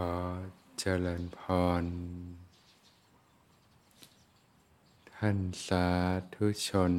[0.00, 0.02] อ
[0.78, 1.40] เจริญพ
[1.82, 1.84] ร
[5.14, 5.86] ท่านสา
[6.34, 6.94] ธุชน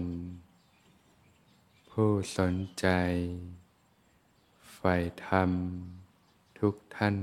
[1.90, 2.88] ผู้สนใจ
[4.74, 5.52] ใฝ่ธรรม
[6.60, 7.16] ทุกท่าน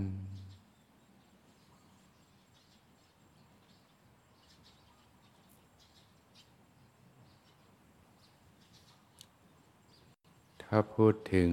[10.62, 11.50] ถ้าพูดถึง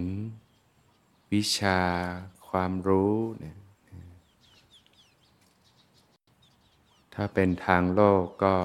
[1.31, 1.79] วิชา
[2.47, 3.62] ความรู้เนี่ย
[7.13, 8.55] ถ้าเป็นทางโลกก็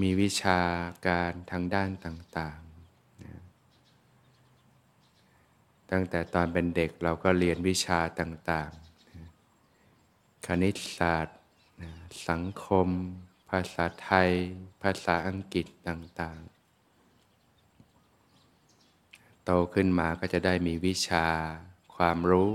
[0.00, 0.60] มีวิชา
[1.06, 3.34] การทางด้านต่างๆนะ
[5.90, 9.26] ตั้งแต่ตอนเป็นเด็กเราก็เรียนวิชาต่างๆนะ
[10.46, 11.38] คณิตศาสตร์
[11.82, 11.90] นะ
[12.28, 12.88] สังคม
[13.50, 14.30] ภาษาไทย
[14.82, 16.50] ภาษาอังกฤษต่างๆ
[19.44, 21.26] โตขึ้นมาก็จะได้มีวิชา
[21.96, 22.52] ความรู้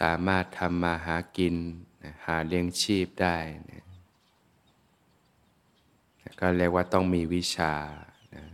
[0.00, 1.56] สามารถทำมาหากิน
[2.26, 3.36] หาเลี้ยงชีพได้
[3.70, 3.84] นะ
[6.40, 7.74] ก็เรียกว่าต้องมีวิชา
[8.34, 8.44] นะ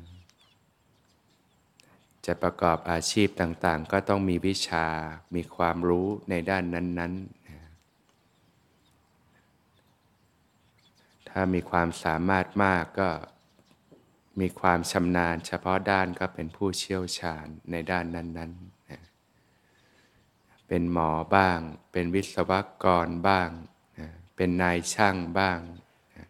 [2.26, 4.86] จะประกอบอาชีพต่างๆ ก็ต้องมีวิชา
[5.34, 7.60] มีความรู้ในด้านนั้นๆนะ
[11.28, 13.10] ถ้ามีความสามารถมากก็
[14.40, 18.75] มีความชำนาญเฉพาะด้านก็เป็นผู้เชี่ยวชาญในด้านนั้น ๆ
[20.68, 21.58] เป็นหมอบ้าง
[21.92, 22.52] เป็นวิศว
[22.84, 23.48] กรบ้าง
[23.98, 25.58] นะเป็นนายช่างบ้าง
[26.16, 26.26] นะ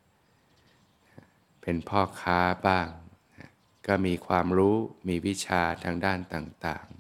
[1.63, 2.89] เป็นพ่อค้าบ้าง
[3.37, 3.49] นะ
[3.87, 4.77] ก็มีความรู้
[5.09, 6.97] มีวิชาทางด้านต่าง ๆ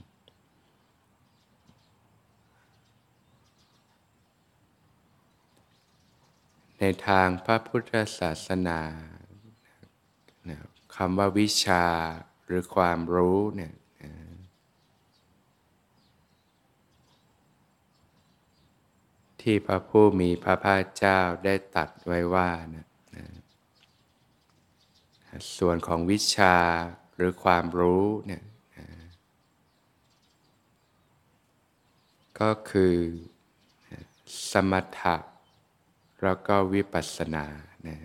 [6.80, 8.80] ในทางพระพุทธศาสนา
[10.96, 11.84] คำว่าวิชา
[12.46, 13.72] หรือความรู้เนี่ย
[19.48, 22.86] ที่พระผู้มีพระภาคเจ้าได้ตัดไว้ว่านะ
[25.58, 26.56] ส่วนของวิชา
[27.14, 28.44] หรือความรู้เนี่ย
[32.40, 32.94] ก็คือ
[34.50, 35.16] สมถะ
[36.22, 37.46] แล้วก็วิปัสสนา
[37.86, 37.98] นะ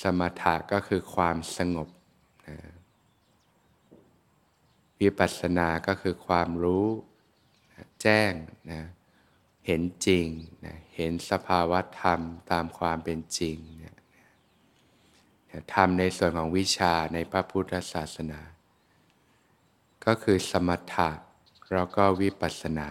[0.00, 1.88] สมถะก็คือความสงบ
[2.46, 2.56] นะ
[5.00, 6.86] วิปัสสนาก็คือความรู้
[8.02, 8.32] แจ้ง
[8.70, 8.82] นะ
[9.66, 10.26] เห็นจริง
[10.64, 12.20] นะเห็นสภาวะธรรม
[12.50, 13.94] ตามความเป็นจริงนะ
[15.74, 18.40] ธรรมในส่วนของวิชาในพระพุทธศาสนา
[20.04, 21.10] ก็คือสมถะ
[21.72, 22.88] แล้วก็วิปัสสนา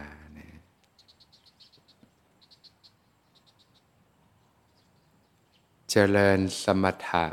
[5.90, 7.26] เจริญสมถะ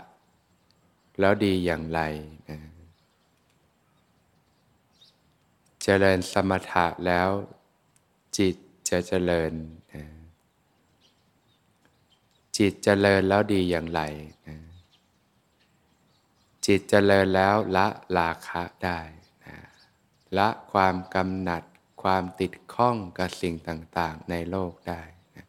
[1.21, 2.01] แล้วดีอย่างไร
[2.51, 2.59] นะ
[5.83, 7.29] เจริญสมถะแล้ว
[8.39, 8.57] จิต
[8.89, 9.53] จะเจริญ
[9.95, 10.05] นะ
[12.57, 14.01] จิตเจริญแล้วดีอย่างไร
[14.49, 14.59] นะ
[16.67, 17.87] จิตเจริญแล้วละ
[18.19, 19.01] ราคะได้
[19.45, 19.57] นะ
[20.39, 21.63] ละความกำหนัด
[22.03, 25.03] ความติดข้องกับสิ่งต่างๆ ในโลกได้
[25.37, 25.47] นะ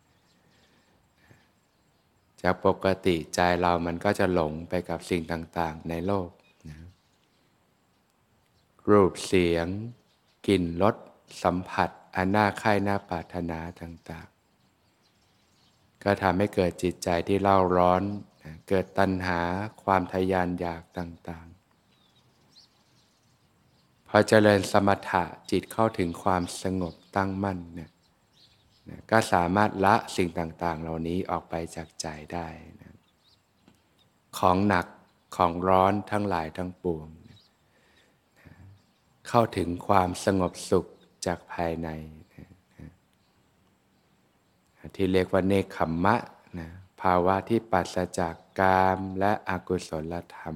[2.41, 6.29] จากปกติใจเรามันก็จะหลงไปกับสิ่งต่างๆ ในโลก
[6.69, 6.77] นะ
[8.89, 9.67] รูปเสียง
[10.47, 10.95] กลิ่นรส
[11.43, 18.01] สัมผัสอันน่าใคร่น่าปรารถนาต่างๆ ก็ทำให้เกิดจิตใจที่เล่าร้อน
[18.67, 19.41] เกิดตัณหา
[19.83, 21.53] ความทยานอยากต่างๆ
[24.07, 27.91] พอเจริญสมถะจิตเข้าถึงความสงบตั้งมั่นเนี่ย
[29.11, 32.47] ก็สามารถละสิ่งต่างๆ เหล่านี้ออกไปจากใจได้
[32.81, 32.97] นะ
[34.37, 34.85] ของหนัก
[35.35, 37.07] ของร้อนทั้งหลายทั้งปวง
[39.35, 40.85] เข้าถึงความสงบสุข
[41.25, 41.89] จากภายใน
[44.95, 46.15] ที่เรียกว่าเนคขมมะ
[46.59, 46.69] นะ
[47.01, 50.55] ภาวะที่ปัสจากกามและอกุศลธรรม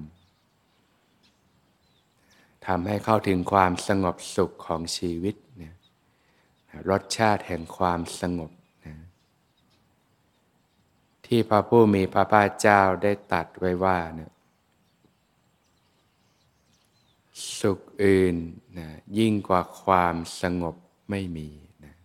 [2.66, 5.74] ทำให้เข้าถึงความสงบสุขของชีวิตนะ
[6.90, 8.52] รสชาติแห่งความสงบ
[8.86, 8.96] นะ
[11.26, 14.32] ที่พระผู้มีพระภาคเจ้าได้ตัดไว้ว่านะ
[17.62, 18.36] สุขอื่น
[18.78, 18.88] นะ
[19.18, 20.76] ยิ่งกว่าความสงบ
[21.10, 21.50] ไม่มี
[21.84, 21.96] นะ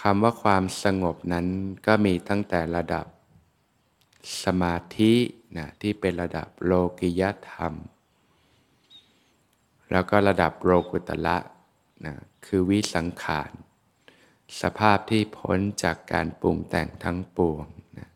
[0.00, 1.46] คำว่าความสงบนั้น
[1.86, 3.06] ก็มีตั้งแต่ระดับ
[4.44, 5.12] สมาธิ
[5.56, 7.74] นะที่เป็นระดับโลกิยธรรม
[9.90, 11.38] แล้วก็ระดับโลกุตละ
[12.06, 12.14] นะ
[12.46, 13.52] คือวิสังขาร
[14.60, 17.66] สภาพที่พ้นจากการปรุงแต่งทั้งปวง
[17.98, 18.08] นะ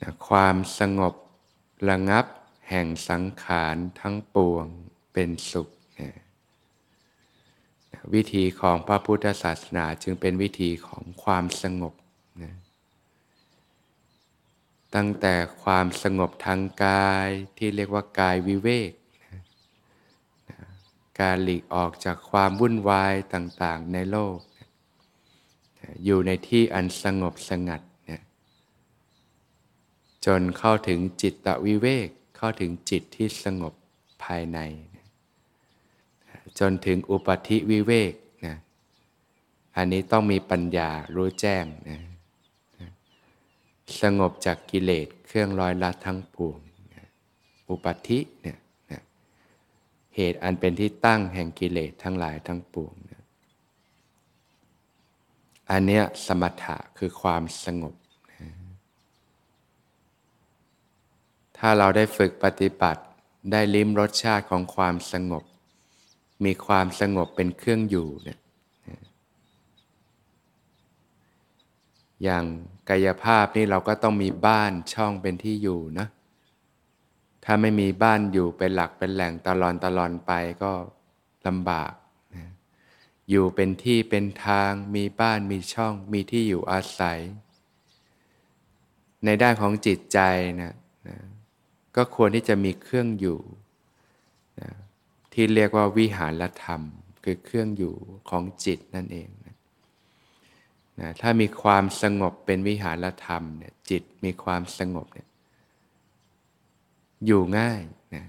[0.00, 1.14] นะความสงบ
[1.88, 2.24] ระงับ
[2.68, 4.66] แห่งสังขารทั้งปวง
[5.14, 5.68] เป็นสุข
[8.14, 11.94] วิธีของพระพุทธศาสนาจึงเป็นวิธีของความสงบ
[12.42, 12.54] นะ
[14.94, 17.28] ตั้งแต่ความสงบทางกาย
[17.58, 19.40] ที่เรียกว่ากายวิเวกนะ
[21.20, 24.68] การหลีกออกจากความวุ่นวายต่างๆในโลกนะ
[26.04, 27.80] อยู่ในที่อันสงบสงัด
[28.10, 28.20] นะ
[30.24, 33.74] จนเข้าถึงจิตตวิเวก เข้าถึงจิตที่สงบ
[34.24, 34.60] ภายใน
[34.93, 34.93] น
[36.60, 38.14] จนถึงอุปธิวิเวก
[38.46, 38.56] นะ
[39.76, 42.00] อันนี้ต้องมีปัญญารู้แจ้งนะ
[44.02, 46.58] สงบจากกิเลสเครื่องร้อยลัดทั้งปวง
[46.94, 47.06] นะ
[47.70, 48.58] อุปธิเนี่ย
[48.90, 49.02] นะ
[50.16, 53.22] เหตุอันเป็นที่ตั้งแห่งกิเลสทั้งหลายทั้งปวงนะ
[55.70, 57.94] อันเนี้ยสมถะคือความสงบ
[58.30, 58.50] นะ
[61.58, 63.02] ถ้าเราได้ฝึกปฏิบัติ
[63.52, 65.44] ได้ลิ้มรสชาติของความสงบ
[66.44, 68.38] มีความสงบเป็นเครื่องอยู่เนี่ย
[72.22, 72.44] อย่าง
[72.88, 76.06] กายภาพนี่เราก็ต้องมีบ้านช่องเป็นที่อยู่นะ
[77.44, 80.32] ถ้าไม่มีบ้านอยู่เป็นหลักเป็นแหล่งตลอนตลอนไป
[80.62, 80.72] ก็
[81.46, 81.92] ลำบาก
[82.34, 82.50] นะ
[83.30, 87.18] อยู่เป็นที่เป็นทาง มีบ้านมีช่อง มีที่อยู่อาศัย
[89.24, 90.18] ในด้านของจิตใจ
[90.62, 90.74] นะ
[91.08, 91.16] นะ
[91.96, 93.40] ก็ควรที่จะมีเครื่องอยู่
[95.34, 96.82] ที่เรียกว่าวิหารธรรม
[97.24, 97.94] คือเครื่องอยู่
[98.30, 99.56] ของจิตนั่นเองนะ
[101.00, 105.28] นะถ้ามีความสงบเป็นวิหารธรรมเนี่ยจิตมีความสงบเนี่ย
[107.26, 107.80] อยู่ง่าย
[108.14, 108.24] นะ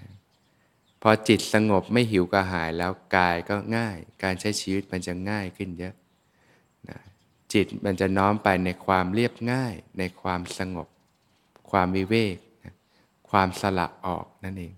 [1.02, 5.94] พอจิตสงบไม่หิวกระหายแล้วกายก็ง่าย การใช้ชีวิตมันจะง่ายขึ้นเยอะ
[6.90, 6.98] นะ
[7.54, 10.88] จิตมันจะน้อมไปในความเรียบง่าย ในความสงบ
[11.72, 12.74] ความวิเวกนะ
[13.30, 14.74] ความสละออกนั่นเอง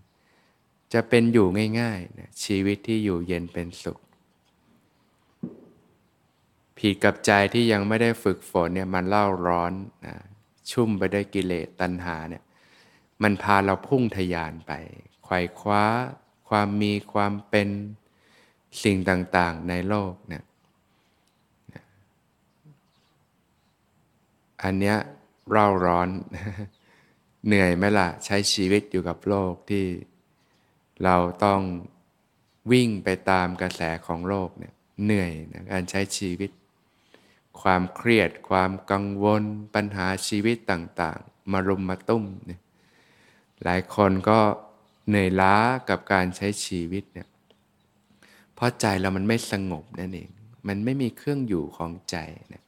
[0.94, 1.48] จะเป็นอยู่
[1.82, 4.00] ง่ายๆนะชีวิตที่อยู่เย็นเป็นสุข
[6.78, 9.74] ผิดกับใจที่ยังไม่ได้ฝึกฝนเนี่ยมันเล่าร้อน
[10.06, 10.16] นะ
[10.72, 12.44] ชุ่มไปด้วยกิเลสตัณหาเนี่ย
[13.24, 14.72] มันพาเราพุ่งทยานไป
[15.24, 15.84] ไขว่คว้า
[16.50, 17.70] ความมีความเป็น
[18.84, 20.44] สิ่งต่างๆในโลกเนี่ย
[24.64, 24.98] อันเนี้ย
[25.52, 26.10] เร่าร้อน
[27.46, 29.86] เหนื่อยไหมล่ะ ใช้ชีวิตอยู่กับโลกที่
[31.04, 31.16] เรา
[31.46, 31.62] ต้อง
[32.72, 34.74] วิ่งไปตามกระแสของโลกเนี่ย
[35.04, 36.52] เหนื่อยนะการใช้ชีวิต
[37.62, 39.44] ความเครียด ความกังวล
[39.76, 42.62] ปัญหาชีวิตต่างๆ มารุมมาตุ้มเนี่ย
[43.64, 44.40] หลายคนก็
[45.08, 45.56] เหนื่อยล้า
[45.90, 47.28] กับการใช้ชีวิตเนี่ย
[48.56, 50.30] เพราะใจเรามันไม่สงบนั่นเอง
[50.68, 52.18] มันไม่มีเครื่องอยู่ของใจ
[52.50, 52.64] เนี่ย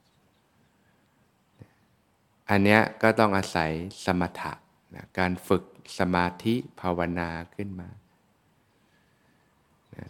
[2.49, 3.71] อันเนี้ยก็ต้องอาศัย
[4.05, 4.53] สมถะ
[4.95, 5.63] นะการฝึก
[5.97, 7.89] สมาธิภาวนาขึ้นมา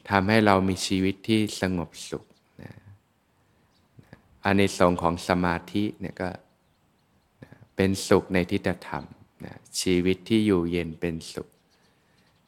[0.09, 2.25] ทำให้เรามีชีวิตที่สงบสุข
[4.45, 6.29] อานิสงส์ของสมาธิเนี่ยก็
[7.75, 9.03] เป็นสุขในทิฏฐธรรม
[9.45, 11.47] นะชีวิตที่อยู่เย็นเป็นสุข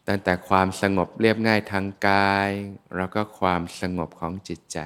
[0.08, 2.50] ตั้งแต่ความสงบเรียบง่ายทางกาย
[2.96, 4.80] แล้วก็ความสงบของจิตใจ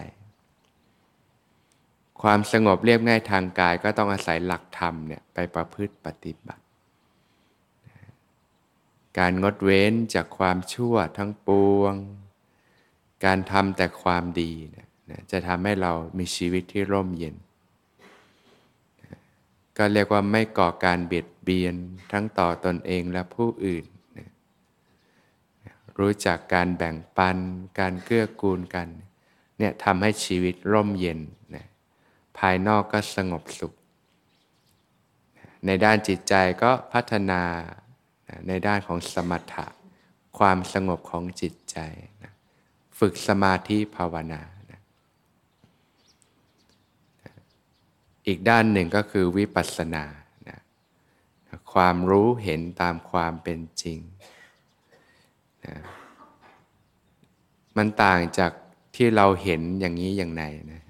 [2.22, 6.64] ความสงบเรียบง่ายทางกายก็ต้องอาศัยหลักธรรมเนี่ยไปประพฤติปฏิบัติ
[9.18, 11.50] การงดเว้นจากความชั่วทั้งป
[11.80, 11.94] วง
[13.26, 17.36] การทำแต่ความดีนะจะทำให้เรามีชีวิตที่ร่มเย็น
[19.78, 21.76] ก็เรียกว่าไม่ก่อการเบียดเบียน
[22.12, 23.86] ทั้งต่อตอนเองและผู้อื่น
[26.00, 27.38] รู้จักการแบ่งปัน
[27.80, 28.88] การเกื้อกูลกัน
[29.58, 31.20] เนี่ยทำให้ชีวิตร่มเย็น
[31.56, 31.66] นะ
[32.38, 33.74] ภายนอกก็สงบสุข
[35.66, 37.42] ในด้านจิตใจก็พัฒนา
[38.48, 39.68] ในด้านของสมถะ
[40.38, 41.78] ความสงบของจิตใจ
[43.00, 44.42] ฝึกสมาธิภาวนา
[48.28, 50.06] อีกด้านหนึ่งก็คือวิปัสสนา
[50.50, 50.60] นะ
[51.74, 54.00] ความรู้เห็นตามความเป็นจริง
[55.66, 55.76] นะ
[57.78, 58.52] มันต่างจาก
[58.96, 60.82] ที่เราเห็นอย่างนี้อย่างไรนะ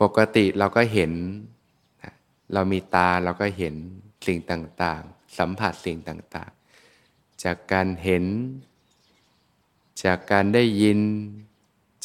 [0.00, 1.12] ปกติเราก็เห็น
[2.52, 3.74] เรามีตาเราก็เห็น
[4.26, 6.52] สิ่งต่าง ๆ สัมผัสสิ่งต่าง
[6.96, 8.24] ๆ จากการเห็น
[10.04, 11.00] จากการได้ยิน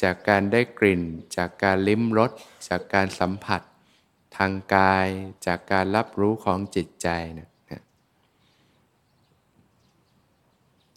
[0.04, 1.02] จากการได้กลิ่น
[1.38, 2.32] จากการลิ้มรส
[2.70, 3.62] จากการสัมผัส
[4.38, 5.08] ทางกาย
[5.48, 7.50] จากการรับรู้ของจิตใจเนี่ย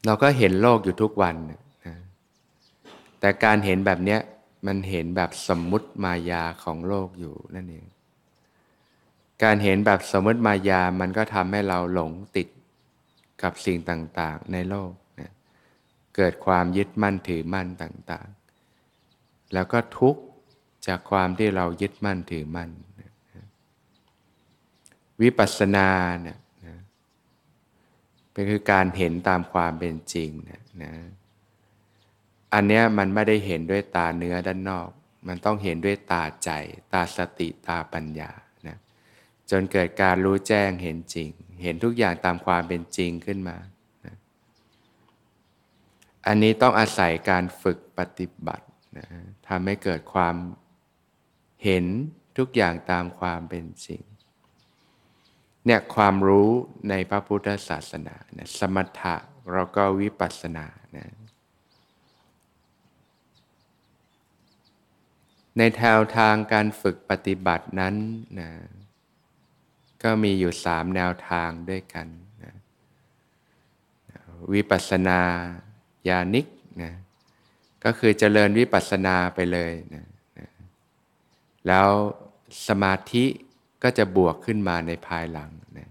[0.06, 1.60] เราก็เห็นโลกอยู่ทุกวันนะ
[3.20, 4.20] แต่การเห็นแบบเนี้ย
[4.66, 7.86] มันเห็นแบบสมมุติมายาของโลกอยู่นั่นเอง
[9.42, 12.48] การเห็นแบบสมมติมายามันก็ทำให้เราหลงติด
[13.42, 14.90] กับสิ่งต่าง ๆ ในโลก
[16.16, 20.22] เกิดความยึดมั่นถือมั่นต่างๆ แล้วก็ทุกข์
[20.86, 22.70] จากความที่เรายึดมั่นถือมั่น
[25.22, 25.88] วิปัสสนา
[26.22, 26.76] เนี่ยนะ
[28.32, 30.92] เป็นคือการเห็นตามความเป็นจริงนะนะ
[32.54, 34.88] อันเนี้ยมันไม่ได้เห็นด้วยตาเนื้อด้านนอก
[35.28, 36.50] มันต้องเห็นด้วยตาใจ
[36.92, 38.30] ตาสติตาปัญญา
[38.66, 38.76] นะ
[39.50, 41.30] จนเกิดการรู้แจ้งเห็นจริง
[41.62, 43.56] เห็นทุกอย่างตามความเป็นจริงขึ้นมา
[46.26, 48.66] อันนี้ต้องอาศัยการฝึกปฏิบัติ
[48.98, 49.06] นะ
[49.48, 50.36] ทำให้เกิดความ
[51.64, 51.84] เห็น
[52.38, 54.02] ทุกอย่างตามความเป็นจริง
[55.66, 56.50] เนี่ยความรู้
[56.88, 59.16] ในพระพุทธศาสนานสมถะ
[59.52, 61.06] เราก็วิปัสสนานะ
[65.56, 67.94] ในแนวทางการฝึกปฏิบัตินั้น
[68.40, 68.50] นะ
[70.02, 72.06] ก็มีอยู่สามแนวทางด้วยกัน
[72.42, 72.54] นะ
[74.52, 75.20] วิปัสสนา
[76.08, 76.46] ญาณิก
[76.82, 76.92] นะ
[77.84, 80.06] ก็คือเจริญวิปัสสนาไปเลยนะ
[80.38, 80.48] นะ
[81.66, 81.88] แล้ว
[82.68, 83.24] สมาธิ
[83.82, 85.88] ก็จะบวกขึ้นมาในภายหลังนะ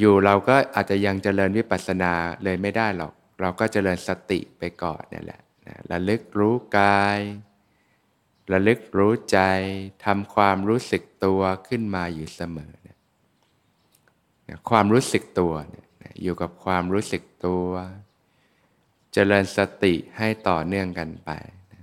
[0.00, 2.12] อยู่ๆเราก็อาจจะยังเจริญวิปัสสนา
[2.44, 7.20] เลยไม่ได้หรอก เราก็เจริญสติไปก่อนนี่แหละนะระลึกรู้กาย
[8.52, 9.38] ระลึกรู้ใจ
[10.04, 12.98] ทำความรู้สึกตัวขึ้นมาอยู่เสมอนะ
[14.48, 15.83] นะความรู้สึกตัวนะ
[16.22, 17.68] อยู่กับความรู้สึกตัว
[19.12, 21.30] เจริญสติให้ต่อเนื่องกันไป
[21.72, 21.82] นะ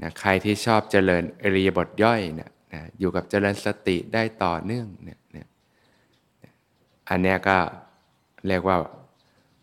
[0.00, 5.18] นะใครที่ชอบเจริญอริยบทย่อยนะนะอยู่กับเจริญสติได้ต่อเนื่องเนี่ย
[7.08, 7.58] อันนี้ก็
[8.46, 8.76] เรียกว่า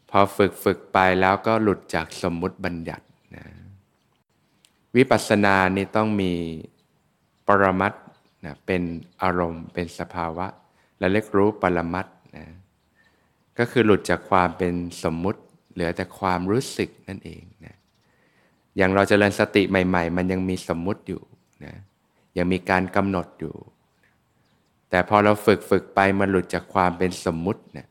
[0.09, 3.05] พอฝึกฝึกไปแล้วก็หลุดจากสมมุติบัญญัติ
[3.35, 3.43] นะ
[4.95, 6.33] วิปัสสนานี่ต้องมี
[7.47, 7.93] ปรมัต
[8.45, 8.81] นะเป็น
[9.23, 10.47] อารมณ์เป็นสภาวะ
[10.99, 12.45] และเรียกรู้ปรมัตนะ
[13.59, 15.41] ก็คือหลุดจากความเป็นสมมุติ
[15.73, 17.75] เหลือแต่ความรู้สึกนั่นเองนะ
[18.77, 21.21] อย่างเราจเจริญสติใหม่ ๆ มันยังมีสมมุติอยู่
[21.65, 21.73] นะ
[22.37, 23.55] ยังมีการกำหนดอยู่
[24.89, 27.87] แต่พอเราฝึกฝึกไปมันหลุดจากความเป็นสมมุติเนี่ย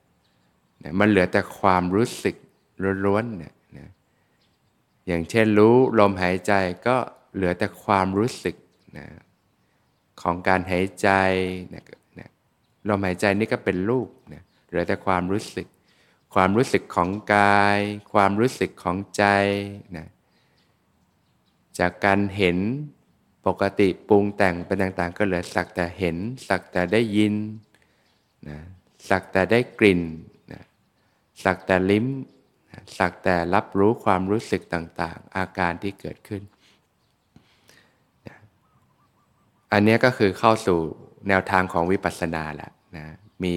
[0.85, 2.37] นะมันเหลือแต่ความรู้สึก
[3.05, 3.89] ล้วนๆเนี่ยนะ
[5.07, 6.53] อย่างเช่นรู้ลมหายใจ
[6.87, 6.97] ก็
[7.35, 8.57] เหลือแต่ความรู้สึก
[8.99, 9.07] นะ
[10.23, 11.09] ของการหายใจ
[11.75, 11.85] นะ
[12.19, 12.29] นะ
[12.89, 15.67] ลมหายใจนี่ก็เป็นรูปนะ เหลือแต่ความรู้สึก
[16.35, 17.79] ความรู้สึกของกาย
[18.13, 19.25] ความรู้สึกของใจ
[19.97, 20.09] นะ
[21.79, 22.59] จากการเห็น
[23.47, 26.17] ปกติปรุงแต่งเป็นต่างๆ ก็เหลือสักแต่เห็น
[26.49, 27.35] สักแต่ได้ยิน
[28.49, 28.59] นะ
[29.09, 30.03] สักแต่ได้กลิ่น
[30.53, 30.63] นะ
[31.45, 32.07] สักแต่ลิ้ม
[32.71, 36.43] นะสักแต่รับรู้ความรู้สึกต่างๆ อาการที่เกิดขึ้น
[38.29, 38.37] นะ
[39.73, 40.79] อันนี้ก็คือเข้าสู่
[41.29, 43.07] แนวทางของวิปัสสนาแหละนะ
[43.45, 43.57] มี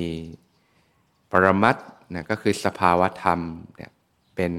[1.44, 1.75] รมัต
[2.15, 3.39] นะก็คือสภาวะธรรม
[3.75, 3.92] เนี่ย
[4.36, 4.54] เป็น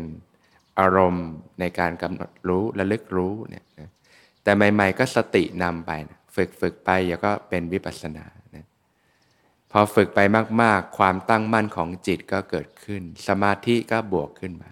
[0.78, 1.28] อารมณ์
[1.60, 3.90] ในการกำหนดรู้และลึกรู้เนี่ยนะ
[4.42, 8.66] แต่ใหม่ๆก็สตินำไปนะฝึกฝึกไปแล้วก็เป็นวิปัสสนานะ
[9.72, 10.20] พอฝึกไป
[10.62, 14.70] มากๆ ความตั้งมั่นของจิตก็เกิดขึ้น สมาธิก็บวกขึ้นมา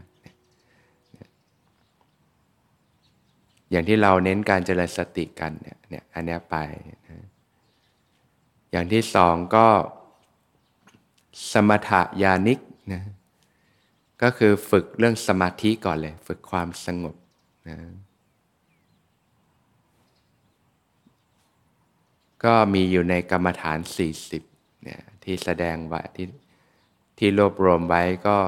[3.70, 6.56] อย่างที่เราเน้นการเจริญสติกันเนี่ยเนี่ยอันนี้ไป
[6.90, 7.00] นะ
[8.72, 9.66] อย่างที่สองก็
[11.52, 12.58] สมถะญาณิก
[12.92, 13.02] นะ
[14.22, 17.14] ก็คือฝึกเรื่องสมาธิก่อนเลย ฝึกความสงบ
[17.68, 17.76] นะ
[22.44, 23.78] ก็มีอยู่ในกรรมฐาน
[24.30, 26.28] 40เนี่ยที่แสดงไว้ที่
[27.18, 28.38] ที่รวบรวมไว้ก็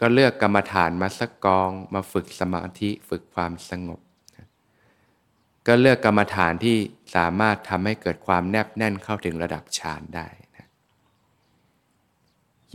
[0.00, 4.00] ก็เลือกกรรมฐานมาสักกองมาฝึกสมาธิฝึกความสงบ
[4.36, 4.46] นะ
[5.66, 6.76] ก็เลือกกรรมฐานที่
[7.16, 10.28] สามารถทำให้เกิดความแนบแน่นเข้าถึงระดับฌานได้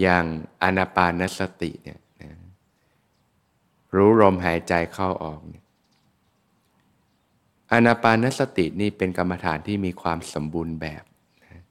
[0.01, 0.25] อย่าง
[0.63, 2.31] อนาปานสติเนี่ยนะ
[3.95, 5.63] รู้ลมหายใจเข้าออกเนี่ย
[7.71, 11.03] อนาปานสตินี่เป็นกรรมฐานที่มีความสมบูรณ์แบบ
[11.43, 11.61] นะ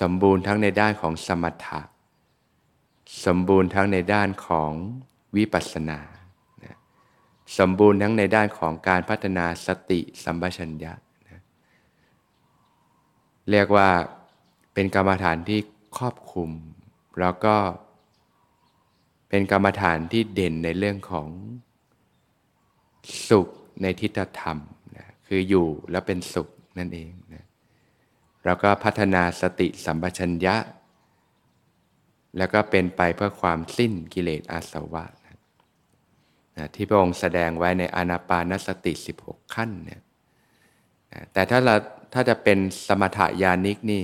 [0.00, 1.80] สมบูรณ์ทั้งในด้านของสมถะ
[3.24, 4.72] สมบูรณ์ทั้งในด้านของ
[5.36, 6.00] วิปัสสนา
[6.64, 6.76] นะ
[7.58, 10.92] สมบูรณ์ทั้งในด้านของการพัฒนาสติสัมปชัญญะ
[11.28, 11.40] นะ
[13.50, 13.88] เรียกว่า
[14.74, 15.60] เป็นกรรมฐานที่
[15.96, 16.50] ครอบคลุม
[17.20, 17.56] แล้วก็
[19.28, 21.28] เป็นกรรมฐานที่เด่นในเรื่องของ
[23.28, 23.48] สุข
[23.82, 24.58] ในทิฏฐธรรม
[24.96, 27.44] นะคืออยู่แล้วเป็นสุขนั่นเองนะ
[28.44, 30.56] แล้วก็พัฒนาสติสัมปชัญญะ
[32.38, 35.38] แล้วก็เป็นไปเพื่อความสิ้นกิเลสอาสวะนะ
[36.56, 38.92] นะที่พระองค์แสดงไว้ในอนาปานสติ
[39.22, 40.02] 16 ขั้นเนี่ย
[41.12, 41.74] นะแต่ถ้าเรา
[42.12, 44.02] ถ้าจะเป็นสมถยานิกนี่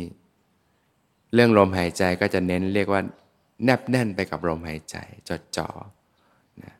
[1.36, 3.02] เรื่องลมหายใจก็จะเน้นเรียกว่า
[3.64, 4.96] แนบแน่นไปกับลมหายใจ
[5.28, 5.68] จดจ่อ
[6.62, 6.74] นะ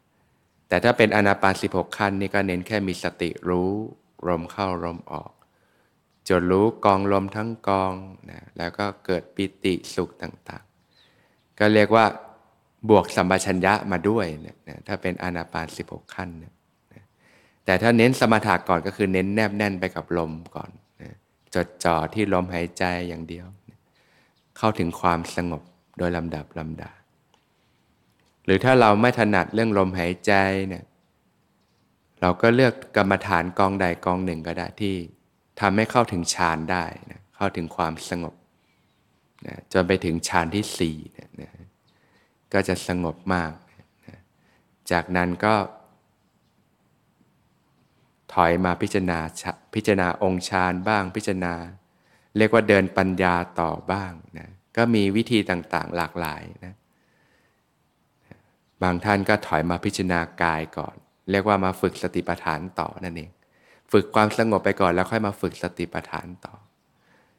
[0.69, 3.71] แต่ถ้าเป็นอนาปาน16 ขั้นนี่ก็เน้นแค่มีสติรู้
[4.29, 5.31] ลมเข้าลมออก
[6.29, 7.93] จนรู้กองลมทั้งกอง
[8.31, 12.05] นะแล้วก็เกิดปิติสุขต่างๆ ก็เรียกว่า
[12.89, 16.53] บวกสัมปชัญญะมาด้วยนะถ้าเป็นอนาปาน 16 ขั้นนะ
[17.65, 20.71] แต่ถ้าเน้นสมถะก่อนก็คือเน้นแนบแน่นไปกับลมก่อน
[21.03, 21.15] นะ
[21.55, 23.47] จดจ่อที่ลมหายใจอย่างเดียว
[24.59, 25.63] เข้าถึงความสงบ
[25.99, 26.91] โดยลำดับลำดา
[28.45, 30.33] หรือถ้าเราไม่ถนัดเรื่องลมหายใจ
[30.69, 30.85] เนี่ย
[32.21, 34.95] เราก็เลือกกรรมฐานกองใดกองหนึ่งก็ได้ที่
[35.61, 38.35] ทำให้เข้าถึงฌานได้นะเข้าถึงความสงบ
[39.47, 41.51] นะจนไปถึงฌานที่สี่นะนะ
[42.53, 43.53] ก็จะสงบมาก
[44.07, 44.19] นะ
[44.91, 45.55] จากนั้นก็
[48.35, 49.19] ถอยมาพิจารณา
[49.75, 51.55] พิจารณาองค์ฌานบ้างพิจารณา
[52.39, 56.75] เรียกว่าเดินปัญญาต่อบ้างนะก็มีวิธีต่างๆหลากหลายนะ
[58.83, 60.97] บางท่านก็ถอยมาพิจารณากายก่อน
[61.31, 63.31] เรียกว่ามาฝึกสติปัฏฐานต่อนั่นเอง
[63.93, 66.55] ฝึกความสงบไปก่อนแล้วค่อยมาฝึกสติปัฏฐานต่อ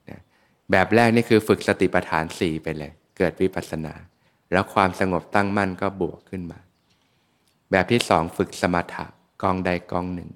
[0.09, 0.21] นะ
[0.71, 3.93] แบบแรกนี่คือฝึกสติปัฏฐานสี่ไปเลย เกิดวิปัสสนา
[4.51, 6.59] แล้วความสงบตั้งมั่นก็บวกขึ้นมา
[7.71, 9.05] แบบที่สองฝึกสมถะ
[9.41, 10.31] กองใดกองหนึ่ง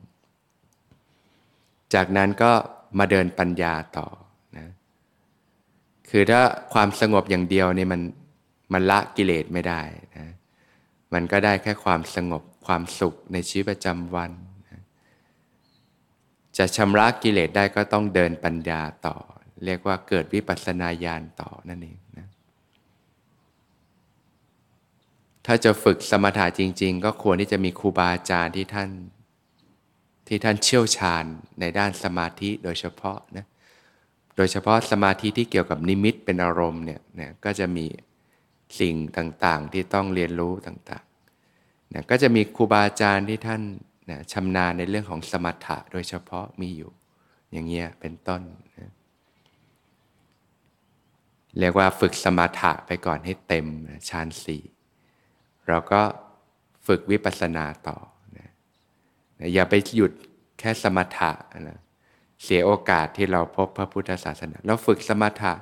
[1.93, 2.51] จากนั้นก็
[2.99, 4.07] มาเดินปัญญาต่อ
[6.11, 6.41] คือถ้า
[6.73, 8.01] ความสงบอย่างเดียวเนี่ยมัน
[8.73, 9.81] มันละกิเลสไม่ได้
[10.17, 10.27] นะ
[11.13, 14.31] มันก็ได้แค่ความสงบความสุขในชีวิตประจำวัน
[14.69, 14.81] นะ
[16.57, 19.15] จะชำระกิเลสได้ก็ต้องเดินปัญญาต่อ
[19.65, 22.27] เรียกว่าเกิดวิปัสสนาญาณต่อนั่นเองนะ
[25.45, 28.89] ถ้าจะฝึกสมถะจริง ๆ ก็ควรที่จะมีครูบาอาจารย์ที่ท่าน
[30.27, 31.23] ที่ท่านเชี่ยวชาญ
[31.59, 33.60] ในด้านสมาธิโดยเฉพาะนะโด
[34.45, 37.85] ยเฉพาะสมาธิที่เกี่ยวกับนิมิตเป็นอารมณ์เนี่ยนะก็จะมี
[38.79, 43.61] สิ่งต่างๆ ที่ต้องเรียนรู้ต่างๆนะก็จะมีครูบาอาจารย์ที่ท่าน
[44.09, 46.91] นะชำนาญในเรื่องของสมถะโดยเฉพาะมีอยู่
[47.51, 48.41] อย่างเงี้ยเป็นต้น
[48.79, 48.91] นะ
[51.59, 53.67] เรียกว่าฝึกสมถะไปก่อนให้เต็ม
[54.09, 54.63] ฌานสี่
[55.67, 56.01] เราก็
[56.87, 57.97] ฝึกวิปัสสนาต่อ
[59.53, 60.11] อย่าไปหยุด
[60.59, 61.31] แค่สมถะ
[61.69, 61.79] นะ
[62.43, 65.53] เสียโอกาสที่เราพบพระพุทธศาสนา เราฝึกสมถะ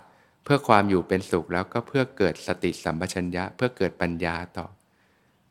[0.44, 4.68] เพื่อความอยู่เป็นสุขแล้วก็เพื่อเกิดสติสัมปชัญญะ เพื่อเกิดปัญญาต่อ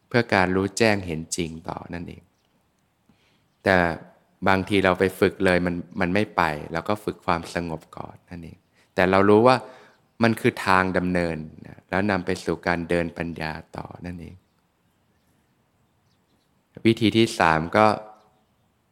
[0.08, 2.22] เพื่อการรู้แจ้งเห็นจริงต่อนั่นเอง
[3.64, 3.76] แต่
[4.48, 8.58] บางทีเราไปฝึกเลยมันมันไม่ไปเราก็ฝึกความสงบก่อนนั่นเอง
[8.94, 9.56] แต่เรารู้ว่า
[10.22, 11.36] มันคือทางดำเนิน
[11.90, 14.36] แล้วนำไปสู่การเดินปัญญาต่อนั่นเอง
[16.86, 17.86] วิธีที่สามก็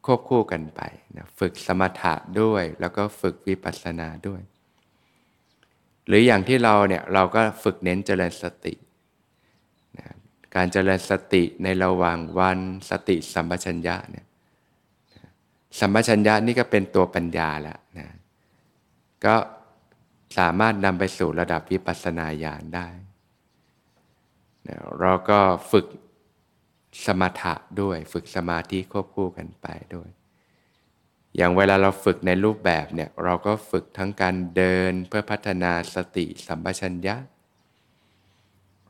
[0.06, 0.80] ควบคู่กันไป
[1.16, 4.42] นะฝึกสมถะด้วย แล้วก็ฝึกวิปัสสนาด้วย
[6.06, 8.74] หรืออย่างที่เราเนี่ยเราก็ฝึกเน้นเจริญสติ
[9.98, 10.06] นะ
[10.54, 12.58] การเจริญสติในระหว่างวัน
[12.90, 14.26] สติสัมปชัญญะเนี่ย
[15.80, 18.08] สัมปชัญญะนี่ก็เป็นตัวปัญญาแล้วนะ
[19.24, 19.36] ก็
[20.38, 22.88] สามารถนำไปสู่ระดับวิปัสสนาญาณได้
[24.68, 25.38] นะเราก็
[25.70, 25.86] ฝึก
[27.04, 30.08] สมถะด้วยฝึกสมาธิควบคู่กันไปด้วย
[31.36, 37.16] อย่างเวลาเราฝึกในรูปแบบเนี่ยเราก็ฝึกทั้งการเดินเพื่อพัฒนาสติสัมปชัญญะ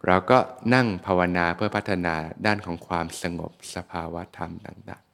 [0.06, 0.38] เราก็
[0.74, 2.14] นั่งภาวนาเพื่อพัฒนา
[2.46, 5.06] ด้านของความสงบสภาวะธรรมต่างๆ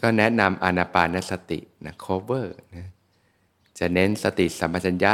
[0.00, 2.88] ก็แนะนำอนาปานสตินะ cover นะ
[3.78, 5.12] จะเน้นสติสัมปชัญญะ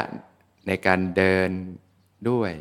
[0.66, 1.51] ในการเดิน
[2.31, 2.53] ด้วย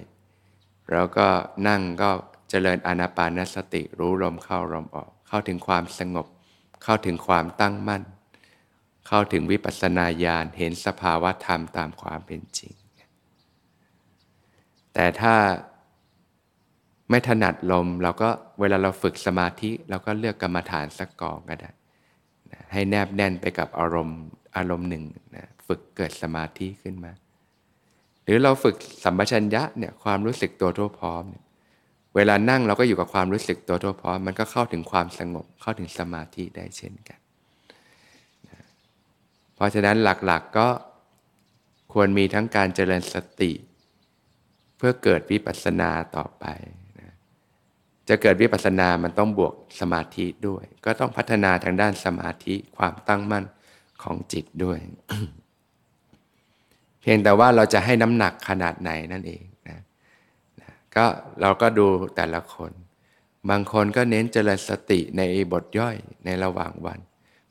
[0.91, 1.27] แล้วก็
[1.67, 2.09] นั่งก็
[2.49, 6.27] เจริญอานาปานสติรู้ลมเข้าลมออก เข้าถึงความสงบ
[6.83, 8.03] เข้าถึงความตั้งมั่น
[9.07, 12.73] เข้าถึงวิปัสสนาญาณเห็นสภาวะธรรมตามความเป็นจริง
[14.93, 15.35] แต่ถ้า
[17.09, 21.71] ไม่ถนัดลมเราก็เวลาเราฝึกสมาธิเราก็เลือกกรรมฐานสักกองก็ได้
[22.73, 24.21] ให้แนบแน่นไปกับอารมณ์
[24.57, 25.03] อารมณ์หนึ่ง
[25.35, 27.11] นะฝึกเกิดสมาธิขึ้นมา
[28.23, 31.43] หรือเราฝึกสัมปชัญญะเนี่ยความรู้สึกตัวทั่วพร้อมเนี่ย
[32.15, 37.19] เวลานั่งเราก็อยู่กับความรู้สึกตัวทั่วพร้อม มันก็เข้าถึงความสงบเข้าถึงสมาธิได้เช่นกัน
[39.55, 40.67] เพราะฉะนั้นหลักๆก็
[41.93, 43.51] ควรมีทั้งการเจริญสติ
[44.77, 46.45] เพื่อเกิดวิปัสสนาต่อไป
[46.99, 47.13] นะ
[48.09, 53.45] จะเกิดวิปัสสนามันต้องบวกสมาธิด้วย ก็ต้องพัฒนาทางด้านสมาธิความตั้งมั่น
[54.03, 54.77] ของจิตด้วย
[57.03, 59.79] เพียงแต่ว่าเราจะให้น้ำหนักขนาดไหนนั่นเองนะ
[60.61, 61.05] นะก็
[61.41, 62.71] เราก็ดูแต่ละคน
[63.49, 65.21] บางคนก็เน้นเจริญสติใน
[65.53, 66.99] บทย่อยในระหว่างวัน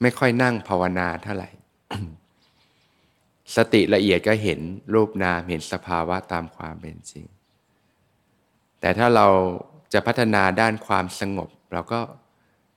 [0.00, 1.50] ไม่ค่อยนั่งภาวนาเท่าไหร่
[3.56, 4.60] สติละเอียดก็เห็น
[4.94, 7.24] รูปนามเห็นสภาวะตามความเป็นจริง
[8.80, 9.26] แต่ถ้าเรา
[9.92, 12.00] จะพัฒนาด้านความสงบ เราก็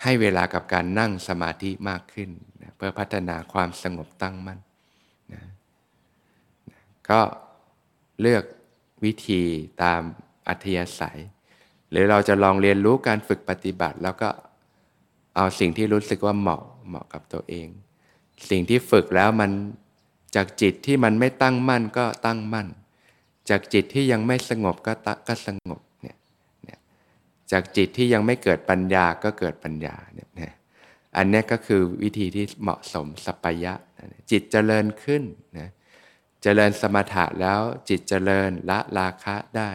[0.03, 2.29] ให้เวลากับการนั่งสมาธิมากขึ้น
[2.61, 4.74] นะเพื่อพัฒนาความสงบตั้งมั่นนะน
[7.09, 7.21] ก็
[8.21, 8.43] เลือก
[9.03, 9.41] วิธี
[9.83, 10.01] ตาม
[10.47, 11.19] อัธยาศัย
[11.91, 14.29] หรือเราจะลองเรียนรู้การฝึกปฏิบัติ แล้วก็
[15.35, 17.67] เอาสิ่งที่รู้สึกว่าเหมาะเหมาะกับตัวเอง
[18.49, 19.51] สิ่งที่ฝึกแล้วมัน
[20.35, 22.67] จากจิตที่มันไม่ตั้งมั่นก็ตั้งมั่น
[23.49, 24.93] จากจิตที่ยังไม่สงบก็
[25.27, 26.17] ก็สงบเนี่ย
[27.51, 30.53] จากจิตที่ยังไม่เกิดปัญญาก็เกิดปัญญาเนี่ย
[31.17, 33.73] อันนี้ก็คือวิธีที่เหมาะสมสัปยะ
[34.31, 35.23] จิตเจริญขึ้น
[35.59, 35.69] นะ
[36.47, 39.71] เจริญสมถะแล้วจิตเจริญละราคะได้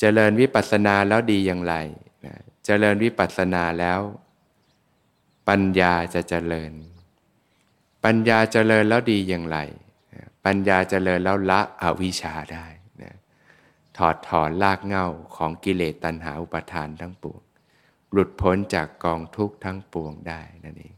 [0.00, 1.74] เจริญวิปัสสนาแล้วดีอย่างไร
[2.24, 4.00] นะเจริญวิปัสสนาแล้ว
[5.48, 6.72] ปัญญาจะเจริญ
[8.04, 9.58] ปัญญาเจริญแล้วดีอย่างไร
[10.44, 12.66] ปัญญาเจริญแล้วละอวิชชาได้
[13.02, 13.14] นะ
[13.96, 17.40] ถอดถอนลากเง่าของกิเลสตัณหาอุปทานทั้งปวง
[18.12, 20.93] หลุดพ้นจากกองทุกข์ทั้งปวงได้นั่นเอง